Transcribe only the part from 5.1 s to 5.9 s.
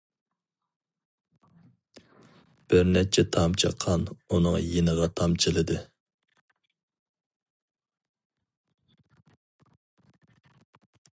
تامچىلىدى.